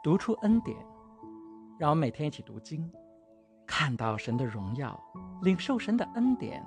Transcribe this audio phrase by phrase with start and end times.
[0.00, 0.76] 读出恩典，
[1.76, 2.88] 让我们每天一起读经，
[3.66, 4.98] 看到神的荣耀，
[5.42, 6.64] 领受神的恩典，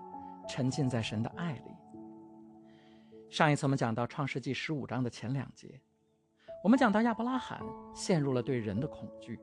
[0.49, 1.71] 沉浸在神的爱里。
[3.29, 5.81] 上一次我们讲到创世纪十五章的前两节，
[6.61, 7.61] 我们讲到亚伯拉罕
[7.95, 9.39] 陷入了对人的恐惧，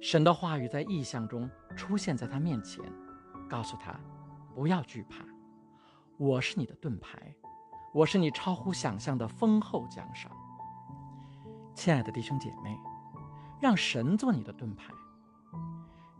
[0.00, 2.80] 神的话语在异象中出现在他面前，
[3.50, 3.98] 告诉他
[4.54, 5.24] 不要惧怕，
[6.16, 7.34] 我是你的盾牌，
[7.92, 10.30] 我是你超乎想象的丰厚奖赏。
[11.74, 12.78] 亲爱的弟兄姐妹，
[13.60, 14.94] 让神做你的盾牌。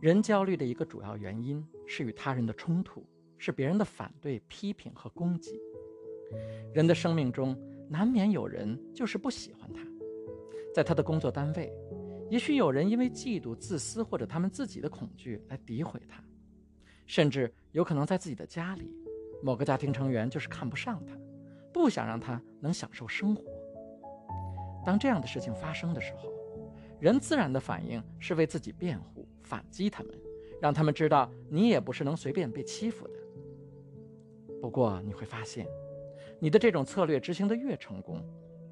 [0.00, 3.06] 人焦虑的一个主要原因是与他人的冲突，
[3.38, 5.58] 是别人的反对、批评和攻击。
[6.74, 7.56] 人的生命中
[7.88, 9.80] 难免有人就是不喜欢他，
[10.74, 11.72] 在他的工作单位，
[12.28, 16.22] 也许有人因为嫉妒、自私或者他们自己的恐惧来诋毁他，
[17.06, 18.92] 甚至有可能在自己的家里，
[19.40, 21.16] 某个家庭成员就是看不上他，
[21.72, 23.44] 不想让他能享受生活。
[24.84, 26.30] 当这样的事情发生的时候，
[27.00, 30.14] 人自然的反应是为自己辩护、反击他们，
[30.60, 33.14] 让他们知道你也不是能随便被欺负的。
[34.60, 35.66] 不过你会发现，
[36.38, 38.22] 你的这种策略执行的越成功，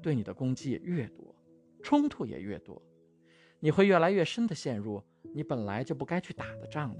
[0.01, 1.35] 对你的攻击也越多，
[1.81, 2.81] 冲突也越多，
[3.59, 6.99] 你会越来越深的陷入你本来就不该去打的仗里。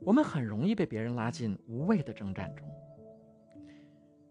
[0.00, 2.68] 我们很容易被别人拉进无谓的征战中。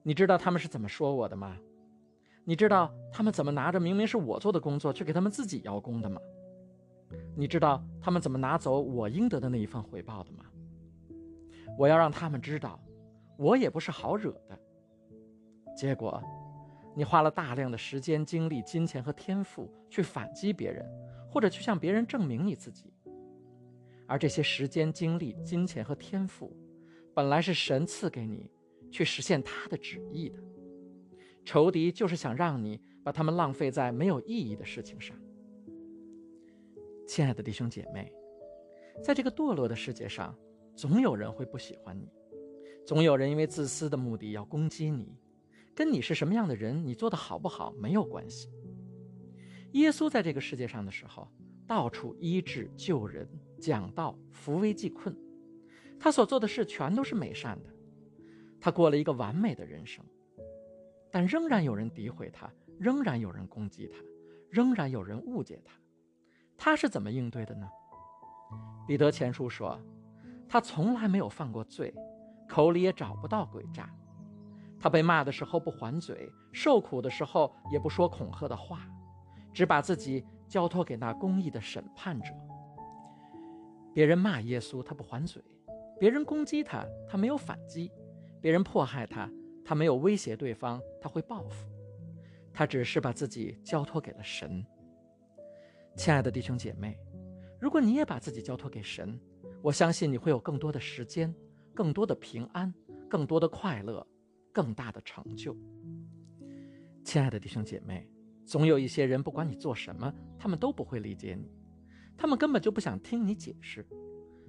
[0.04, 1.58] 你知道他们是怎么说我的吗？
[2.46, 6.20] 你知道他们怎么拿着明明是我做的工作去给他们自己邀功的吗？
[7.36, 10.46] 你知道他们怎么拿走我应得的那一份回报的吗？
[11.78, 12.80] 我要让他们知道，
[13.38, 14.60] 我也不是好惹的。
[15.76, 16.22] 结果，
[16.96, 20.86] 你花了大量的时间、精力、金钱和天赋去反击别人，
[21.30, 22.94] 或者去向别人证明你自己。
[24.06, 26.56] 而这些时间、精力、金钱和天赋，
[27.14, 28.52] 本来是神赐给你，
[28.92, 30.40] 去实现他的旨意的。
[31.44, 35.18] 仇敌就是想让你把他们浪费在没有意义的事情上。
[37.06, 38.12] 亲爱的弟兄姐妹，
[39.04, 40.36] 在这个堕落的世界上，
[40.76, 42.10] 总有人会不喜欢你，
[42.86, 45.18] 总有人因为自私的目的要攻击你，
[45.76, 48.50] 跟你是什么样的人，你做的好不好没有关系。
[49.74, 51.28] 耶稣在这个世界上的时候，
[51.68, 53.28] 到处医治、救人、
[53.60, 55.14] 讲道、扶危济困，
[56.00, 57.70] 他所做的事全都是美善的，
[58.62, 60.04] 他过了一个完美的人生。
[61.14, 64.00] 但仍然有人诋毁他，仍然有人攻击他，
[64.50, 65.76] 仍然有人误解他。
[66.58, 67.70] 他是怎么应对的呢？
[68.88, 69.80] 彼得前书说，
[70.50, 71.94] 他从来没有犯过罪，
[72.50, 73.88] 口里也找不到诡诈。
[74.80, 78.80] 他被骂的时候不还嘴，受苦的时候也不说恐吓的话，
[79.54, 82.34] 只把自己交托给那公义的审判者。
[83.94, 85.40] 别人骂耶稣，他不还嘴；
[86.00, 87.92] 别人攻击他，他没有反击；
[88.42, 89.30] 别人迫害他。
[89.66, 91.70] 他没有威胁对方，他会报复，
[92.54, 94.66] 他只是把自己交托给了神。
[95.98, 96.98] 亲爱的弟兄姐妹，
[97.60, 99.20] 如果你也把自己交托给神，
[99.62, 101.36] 我相信你会有更多的时间、
[101.74, 102.74] 更多的平安、
[103.10, 104.08] 更多的快乐、
[104.54, 105.54] 更大的成就。
[107.04, 108.10] 亲爱的弟兄姐妹，
[108.46, 110.10] 总有一些人，不管你做什么，
[110.40, 111.52] 他们都不会理解你，
[112.16, 113.86] 他们根本就不想听你解释，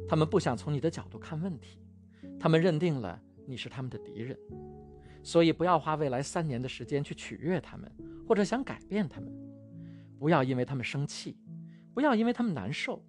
[0.09, 1.81] 他们不想从你的角度看问题，
[2.39, 4.39] 他们认定了你是他们的敌人。
[5.25, 7.91] 所以，不要花未来三年的时间去取悦他们，
[8.29, 9.33] 或者想改变他们。
[10.19, 11.37] 不要因为他们生气，
[11.95, 13.03] 不要因为他们难受，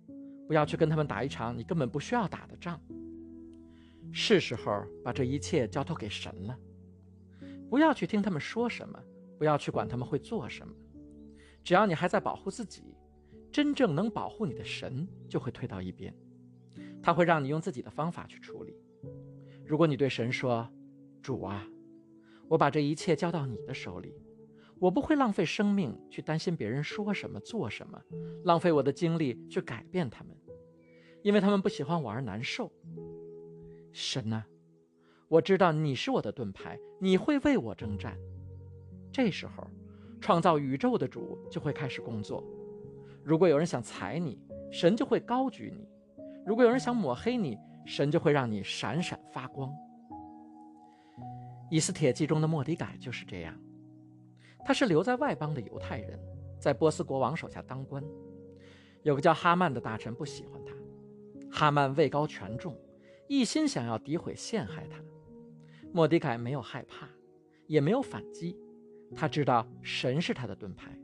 [0.47, 2.81] 不要去跟他们打一场你根本不需要打的仗。
[4.13, 6.57] 是时候把这一切交托给神了。
[7.69, 8.97] 不要去听他们说什么，
[9.37, 10.73] 不要去管他们会做什么。
[11.65, 12.95] 只要你还在保护自己，
[13.51, 16.15] 真正能保护你的神就会退到一边，
[17.03, 18.73] 他会让你用自己的方法去处理。
[19.65, 20.69] 如果你对神说
[21.21, 21.67] ：“主啊。”
[22.47, 24.13] 我把这一切交到你的手里，
[24.79, 28.01] 我不会浪费生命去担心别人说什么、做什么，
[28.43, 30.35] 浪费我的精力去改变他们，
[31.23, 32.71] 因为他们不喜欢我而难受。
[33.91, 34.45] 神啊，
[35.27, 38.17] 我知道你是我的盾牌，你会为我征战。
[39.11, 39.67] 这时候，
[40.19, 42.43] 创造宇宙的主就会开始工作。
[43.23, 44.37] 如果有人想踩你，
[44.71, 45.87] 神就会高举你；
[46.45, 49.73] 如果有人想抹黑你，神就会让你闪闪发光。
[51.75, 53.53] 以斯帖记中的莫迪改就是这样，
[54.63, 56.17] 他是留在外邦的犹太人，
[56.57, 58.01] 在波斯国王手下当官。
[59.03, 60.73] 有个叫哈曼的大臣不喜欢他，
[61.51, 62.79] 哈曼位高权重，
[63.27, 65.03] 一心想要诋毁陷害他。
[65.91, 67.09] 莫迪改没有害怕，
[67.67, 68.57] 也没有反击，
[69.13, 70.97] 他知道神是他的盾牌。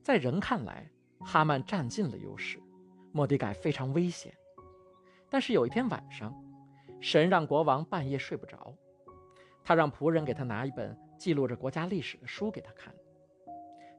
[0.00, 0.88] 在人看来，
[1.18, 2.62] 哈曼占尽了优势，
[3.10, 4.32] 莫迪改非常危险。
[5.28, 6.32] 但是有一天晚上，
[7.00, 8.72] 神让国王半夜睡不着。
[9.64, 12.94] 他让仆人给他拿一本记录着国家历史的书给他看，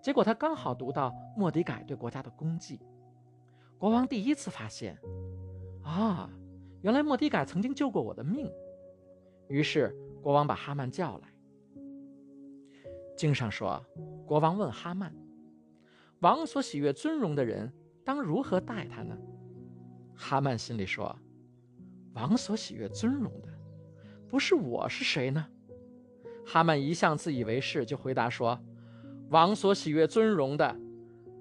[0.01, 2.79] 结果他刚好读到莫迪改对国家的功绩，
[3.79, 4.97] 国王第一次发现，
[5.83, 6.29] 啊，
[6.81, 8.49] 原来莫迪改曾经救过我的命。
[9.47, 11.27] 于是国王把哈曼叫来。
[13.17, 13.83] 经上说，
[14.27, 15.15] 国王问哈曼
[16.19, 17.73] ：“王所喜悦尊荣的人，
[18.03, 19.17] 当如何待他呢？”
[20.13, 21.17] 哈曼心里说
[22.13, 23.49] ：“王所喜悦尊荣的，
[24.27, 25.47] 不是我是谁呢？”
[26.45, 28.59] 哈曼一向自以为是，就回答说。
[29.29, 30.75] 王所喜悦尊荣的，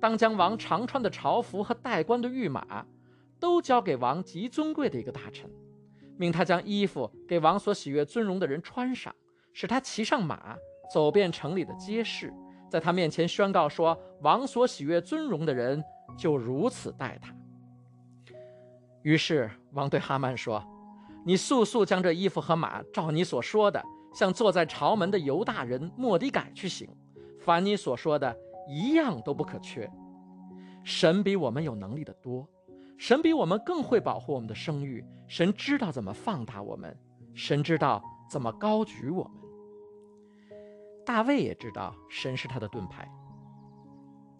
[0.00, 2.86] 当将王常穿的朝服和戴冠的御马，
[3.38, 5.50] 都交给王极尊贵的一个大臣，
[6.16, 9.14] 命他将衣服给王所喜悦尊荣的人穿上，
[9.52, 10.56] 使他骑上马，
[10.92, 12.32] 走遍城里的街市，
[12.70, 15.84] 在他面前宣告说：“王所喜悦尊荣的人
[16.16, 17.34] 就如此待他。”
[19.02, 20.64] 于是王对哈曼说
[21.26, 23.84] ：“你速速将这衣服和马，照你所说的，
[24.14, 26.88] 向坐在朝门的犹大人莫迪改去行。”
[27.44, 28.34] 凡你所说的，
[28.66, 29.90] 一样都不可缺。
[30.82, 32.48] 神比我们有能力的多，
[32.96, 35.04] 神比我们更会保护我们的声誉。
[35.26, 36.96] 神知道怎么放大我们，
[37.34, 39.42] 神知道怎么高举我们。
[41.04, 43.06] 大卫也知道神是他的盾牌。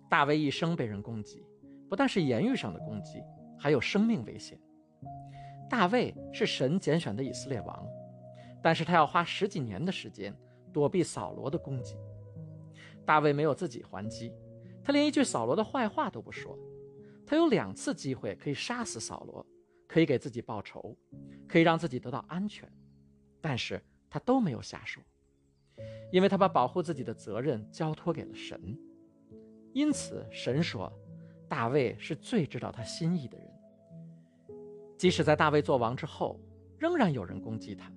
[0.09, 1.45] 大卫一生被人攻击，
[1.91, 3.23] 不但是言语上的攻击，
[3.59, 4.59] 还有生命危险。
[5.69, 7.87] 大卫是神拣选的以色列王，
[8.65, 10.35] 但是他要花十几年的时间
[10.73, 11.99] 躲避扫罗的攻击。
[13.05, 14.33] 大卫没有自己还击，
[14.83, 16.59] 他连一句扫罗的坏话都不说。
[17.27, 19.47] 他有两次机会可以杀死扫罗，
[19.87, 20.97] 可以给自己报仇，
[21.47, 22.67] 可以让自己得到安全，
[23.39, 23.79] 但是
[24.09, 24.99] 他都没有下手，
[26.11, 28.75] 因为他把保护自己的责任交托给了神。
[29.75, 30.91] 因此，神说，
[31.51, 33.47] 大卫是最知道他心意的人。
[34.97, 36.41] 即使在大卫做王之后，
[36.79, 37.93] 仍然有人攻击他。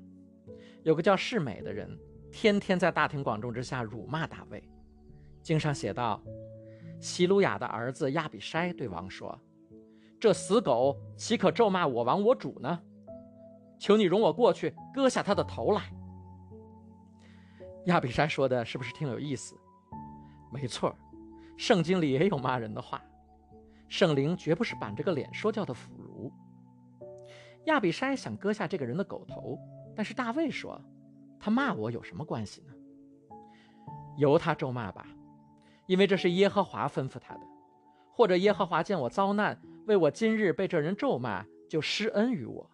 [0.87, 1.99] 有个叫世美的人，
[2.31, 4.63] 天天在大庭广众之下辱骂大卫。
[5.43, 6.23] 经上写道
[7.01, 9.37] ：“希鲁雅的儿子亚比筛对王说
[10.17, 12.81] ：‘这死狗岂可咒骂我王我主呢？
[13.77, 15.91] 求你容我过去割下他的头来。’”
[17.87, 19.57] 亚比筛说的是不是挺有意思？
[20.53, 20.95] 没错，
[21.57, 23.03] 圣经里也有骂人的话，
[23.89, 26.31] 圣灵绝不是板着个脸说教的腐儒。
[27.65, 29.59] 亚比筛想割下这个人的狗头，
[29.97, 30.79] 但是大卫说
[31.41, 32.73] ：“他骂我有什么关系呢？
[34.15, 35.07] 由他咒骂吧。”
[35.87, 37.41] 因为这是耶和华吩咐他的，
[38.13, 42.69] 或者耶和华见我遭难，为我今日被这人咒骂，就施恩于我。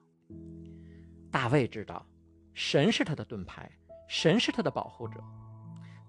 [1.31, 2.06] 大卫知道，
[2.54, 3.72] 神是他的盾牌，
[4.10, 5.24] 神是他的保护者。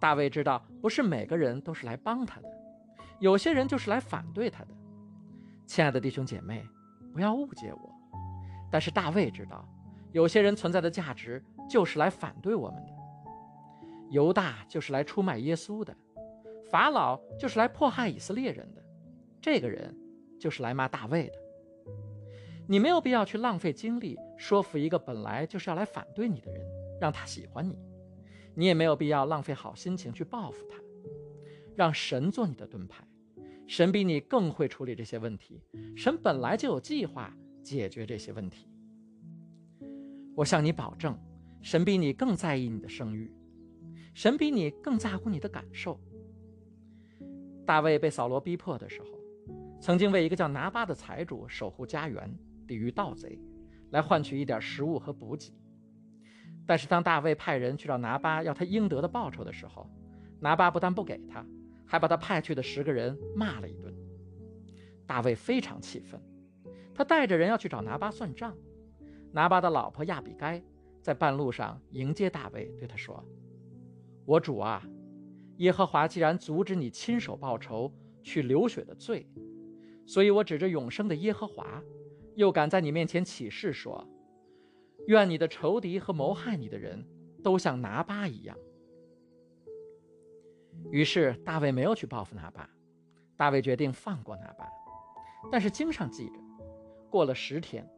[0.00, 2.48] 大卫知道，不是每个人都是来帮他的，
[3.20, 4.74] 有些人就是来反对他的。
[5.66, 6.66] 亲爱的弟兄姐妹，
[7.12, 7.90] 不要误解我。
[8.70, 9.68] 但是大卫知道，
[10.14, 12.92] 有些人存在的价值就是来反对我们的。
[14.10, 15.92] 犹大就是来出卖耶稣的。
[16.70, 18.82] 法老就是来迫害以色列人的，
[19.42, 19.92] 这个人
[20.38, 21.34] 就是来骂大卫的。
[22.68, 26.64] 你没有必要去浪费精力说服一个本来就是要来反对你的人，
[27.00, 27.74] 让他喜欢你；
[28.54, 30.78] 你也没有必要浪费好心情去报复他。
[31.74, 33.04] 让神做你的盾牌，
[33.66, 35.60] 神比你更会处理这些问题，
[35.96, 38.68] 神本来就有计划解决这些问题。
[40.36, 41.16] 我向你保证，
[41.62, 43.32] 神比你更在意你的声誉，
[44.14, 46.00] 神比你更在乎你的感受。
[47.64, 49.08] 大卫被扫罗逼迫的时候，
[49.80, 52.36] 曾经为一个叫拿巴的财主守护家园，
[52.66, 53.38] 抵御盗贼，
[53.90, 55.52] 来换取一点食物和补给。
[56.66, 59.88] 但是当大卫派人去找拿巴要他应得的报酬的时候，
[60.40, 61.46] 拿巴不但不给他，
[61.86, 63.94] 还把他派去的十个人骂了一顿。
[65.06, 66.20] 大卫非常气愤，
[66.94, 68.56] 他带着人要去找拿巴算账。
[69.34, 70.62] 拿巴的老婆亚比该
[71.02, 73.22] 在半路上迎接大卫，对他说
[74.24, 74.80] ：“我主啊。”
[75.58, 79.26] 耶和华既然阻止你亲手报仇去流血的罪，
[80.06, 81.82] 所以我指着永生的耶和华，
[82.36, 84.06] 又敢在你面前起誓说：
[85.08, 87.04] 愿你的仇敌和谋害你的人
[87.42, 88.56] 都像拿巴一样。
[90.90, 92.68] 于是大卫没有去报复拿巴，
[93.36, 94.68] 大卫决定放过拿巴。
[95.52, 96.40] 但是经上记着，
[97.10, 97.88] 过了十天，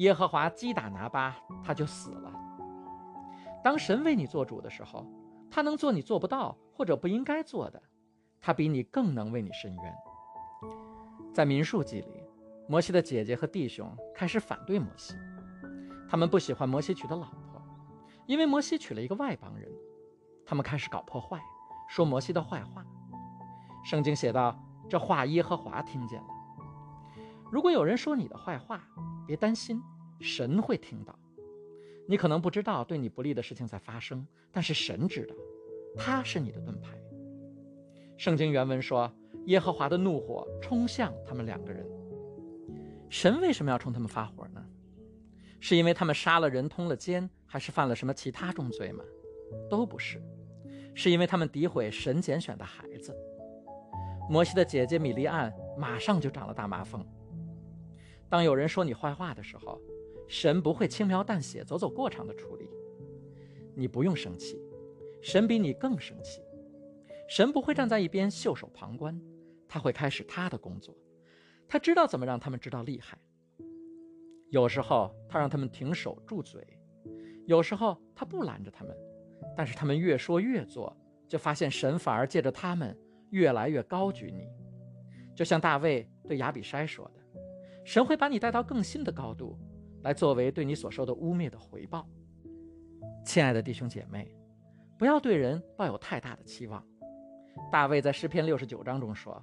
[0.00, 2.32] 耶和华击打拿巴，他就死了。
[3.62, 5.06] 当神为你做主的时候。
[5.52, 7.82] 他能做你做不到或者不应该做的，
[8.40, 9.94] 他比你更能为你伸冤。
[11.34, 12.22] 在民数记里，
[12.68, 15.16] 摩西的姐姐和弟兄开始反对摩西，
[16.08, 17.60] 他们不喜欢摩西娶的老婆，
[18.26, 19.68] 因为摩西娶了一个外邦人。
[20.46, 21.40] 他们开始搞破坏，
[21.88, 22.86] 说摩西的坏话。
[23.84, 24.56] 圣经写道
[24.88, 26.28] ：“这话耶和华听见了。”
[27.50, 28.80] 如果有人说你的坏话，
[29.30, 29.80] 别担心，
[30.18, 31.16] 神会听到。
[32.08, 35.34] 你可能不知道对你不利的事情在发生，但是神知道，
[35.96, 36.98] 他是你的盾牌。
[38.16, 39.08] 圣经原文说
[39.46, 41.86] ：“耶和华的怒火冲向他们两个人。”
[43.08, 44.60] 神为什么要冲他们发火呢？
[45.60, 49.04] 是因为他们杀了人、通了奸，还是犯了什么其他重罪吗？
[49.70, 50.20] 都不是，
[50.92, 53.16] 是因为他们诋毁神拣选的孩子。
[54.28, 57.06] 摩西的姐姐米利安马上就长了大麻风。
[58.30, 59.78] 当有人说你坏话的时候，
[60.28, 62.70] 神不会轻描淡写、走走过场的处理。
[63.74, 64.58] 你不用生气，
[65.20, 66.40] 神比你更生气。
[67.28, 69.20] 神不会站在一边袖手旁观，
[69.68, 70.96] 他会开始他的工作。
[71.68, 73.18] 他知道怎么让他们知道厉害。
[74.48, 76.66] 有时候他让他们停手住嘴，
[77.46, 78.96] 有时候他不拦着他们，
[79.56, 80.96] 但是他们越说越做，
[81.28, 82.96] 就发现神反而借着他们。
[83.30, 84.48] 越来越高举你，
[85.36, 87.19] 就像大卫对亚比筛说的
[87.84, 89.58] ：“神会把你带到更新的高度，
[90.02, 92.08] 来作为对你所受的污蔑的回报。”
[93.24, 94.34] 亲爱的弟兄姐妹，
[94.98, 96.84] 不要对人抱有太大的期望。
[97.70, 99.42] 大卫在诗篇六十九章中说：“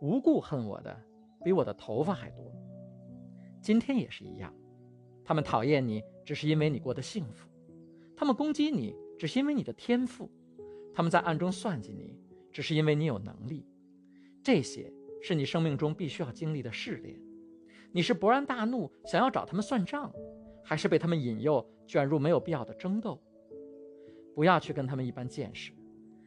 [0.00, 0.96] 无故恨我的，
[1.44, 2.44] 比我的头发还多。”
[3.60, 4.54] 今天也是一样，
[5.24, 7.48] 他们讨厌你，只是因为你过得幸福；
[8.16, 10.28] 他们攻击你，只是因为你的天赋；
[10.94, 12.18] 他们在暗中算计你。
[12.52, 13.66] 只是因为你有能力，
[14.40, 14.88] 这些
[15.20, 17.18] 是你生命中必须要经历的试炼。
[17.94, 20.12] 你是勃然大怒，想要找他们算账，
[20.64, 23.22] 还是被他们引诱，卷入没有必要的争斗？
[24.34, 25.72] 不要去跟他们一般见识，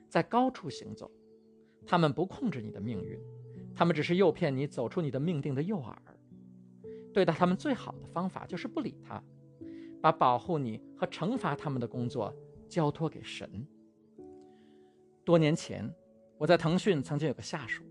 [0.08, 1.12] 在高处行走。
[1.86, 3.20] 他们不控制你的命运，
[3.76, 5.94] 他们只是诱骗你走出你的命定的诱饵。
[7.14, 9.22] 对待他们最好的方法就是不理他，
[10.02, 12.34] 把保护你和惩罚他们的工作
[12.70, 13.68] 交托给神。
[15.26, 15.94] 多年前。
[16.40, 17.84] 我在腾讯曾经有个下属，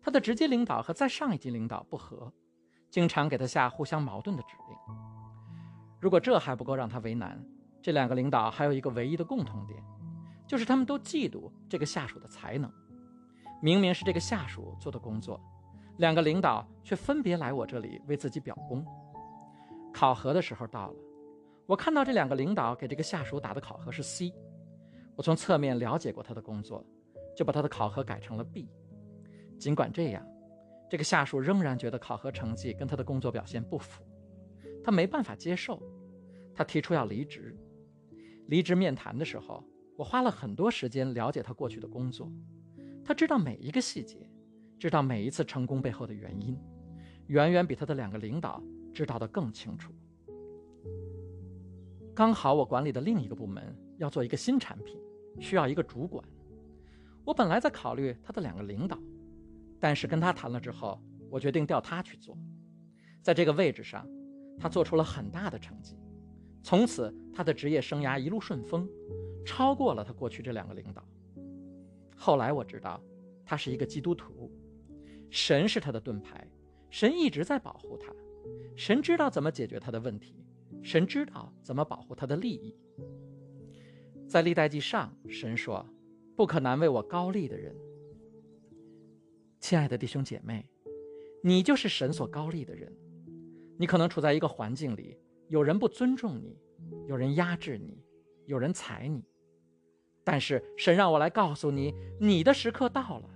[0.00, 2.32] 他的直接领导和再上一级领导不和，
[2.92, 4.76] 经常给他下互相矛盾的指令。
[5.98, 7.42] 如果这还不够让他为难，
[7.80, 9.82] 这两个领导还有一个唯一的共同点，
[10.46, 12.70] 就是他们都嫉妒这个下属的才能。
[13.62, 15.40] 明明是这个下属做的工作，
[15.96, 18.84] 两个领导却分别来我这里为自己表功。
[19.92, 20.96] 考核的时候到了，
[21.66, 24.32] 我看到这两个领导给这个下属打的考核是 C，
[25.16, 26.84] 我从侧面了解过他的工作。
[27.34, 28.68] 就把他的考核改成了 B，
[29.58, 30.22] 尽管这样，
[30.92, 34.02] 这个下属仍然觉得考核成绩跟他的工作表现不符，
[34.84, 35.82] 他没办法接受，
[36.54, 37.56] 他提出要离职。
[38.48, 39.64] 离职面谈的时候，
[39.96, 42.30] 我花了很多时间了解他过去的工作，
[43.02, 44.28] 他知道每一个细节，
[44.78, 46.60] 知道每一次成功背后的原因，
[47.28, 49.94] 远远比他的两个领导知道的更清楚。
[52.14, 55.00] 刚好我管理的另一个部门要做一个新产品，
[55.40, 56.22] 需要一个主管。
[57.24, 58.98] 我本来在考虑他的两个领导，
[59.82, 62.38] 但是跟他谈了之后，我决定调他去做。
[63.20, 64.08] 在这个位置上，
[64.56, 65.96] 他做出了很大的成绩，
[66.62, 68.88] 从此他的职业生涯一路顺风，
[69.44, 71.04] 超过了他过去这两个领导。
[72.16, 73.02] 后来我知道，
[73.44, 74.52] 他是一个基督徒，
[75.30, 76.48] 神是他的盾牌，
[76.88, 78.14] 神一直在保护他，
[78.76, 80.46] 神知道怎么解决他的问题，
[80.80, 82.76] 神知道怎么保护他的利益。
[84.28, 85.84] 在历代记上，神说。
[86.34, 87.76] 不可难为我高丽的人，
[89.62, 90.66] 亲爱的弟兄姐妹，
[91.40, 92.92] 你就是神所高立的人。
[93.78, 95.16] 你可能处在一个环境里，
[95.46, 96.58] 有人不尊重你，
[97.06, 98.04] 有人压制你，
[98.46, 99.24] 有人踩你。
[100.24, 103.30] 但是神让我来告诉你，你的时刻到了。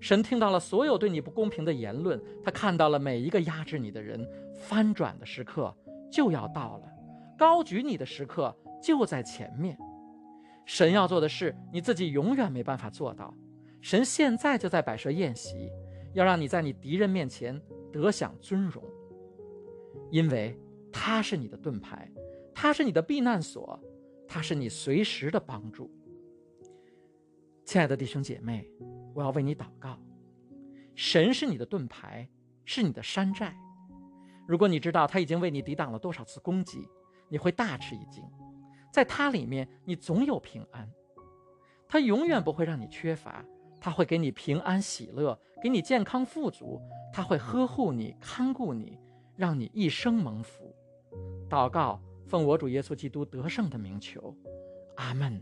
[0.00, 5.74] 神听到了所有对你不公平的言论，他看到了每一个压制你的人，翻转的时刻
[6.10, 6.88] 就要到了，
[7.36, 9.76] 高举你的时刻就在前面。
[10.64, 13.34] 神要做的事，你自己永远没办法做到。
[13.80, 15.70] 神现在就在摆设宴席，
[16.12, 17.60] 要让你在你敌人面前
[17.92, 18.82] 得享尊荣，
[20.10, 20.58] 因为
[20.92, 22.10] 他是你的盾牌，
[22.54, 23.78] 他是你的避难所，
[24.26, 25.90] 他是你随时的帮助。
[27.64, 28.68] 亲爱的弟兄姐妹，
[29.14, 29.98] 我要为你祷告。
[30.94, 32.28] 神是你的盾牌，
[32.64, 33.56] 是你的山寨。
[34.48, 36.88] 如果你知道他已经为你抵挡了多少次攻击，
[37.28, 38.24] 你会大吃一惊。
[38.92, 40.90] 在它里面，你总有平安。
[41.86, 43.44] 他永远不会让你缺乏，
[43.86, 46.82] 他会给你平安喜乐，给你健康富足。
[47.12, 48.98] 他会呵护你、看顾你，
[49.36, 50.74] 让你一生蒙福。
[51.48, 54.36] 祷告，奉我主耶稣基督得胜的名求，
[54.96, 55.40] 阿门。